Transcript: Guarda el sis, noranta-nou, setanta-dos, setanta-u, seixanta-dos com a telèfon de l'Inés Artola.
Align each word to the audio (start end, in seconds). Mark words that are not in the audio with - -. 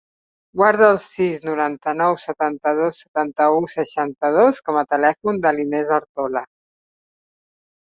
Guarda 0.61 0.87
el 0.93 0.95
sis, 1.03 1.43
noranta-nou, 1.49 2.17
setanta-dos, 2.23 3.03
setanta-u, 3.07 3.63
seixanta-dos 3.77 4.67
com 4.67 4.83
a 4.85 4.89
telèfon 4.97 5.43
de 5.49 5.57
l'Inés 5.61 5.97
Artola. 6.03 6.49